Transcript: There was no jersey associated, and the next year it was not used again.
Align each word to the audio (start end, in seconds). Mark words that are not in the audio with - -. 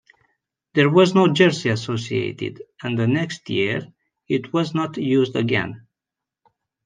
There 0.73 0.89
was 0.89 1.13
no 1.13 1.31
jersey 1.31 1.69
associated, 1.69 2.63
and 2.81 2.97
the 2.97 3.05
next 3.05 3.51
year 3.51 3.85
it 4.27 4.51
was 4.51 4.73
not 4.73 4.97
used 4.97 5.35
again. 5.35 5.85